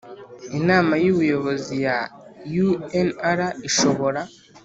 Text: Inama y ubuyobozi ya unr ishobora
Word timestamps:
Inama 0.59 0.93
y 1.03 1.07
ubuyobozi 1.13 1.73
ya 1.85 1.97
unr 3.01 3.39
ishobora 3.67 4.21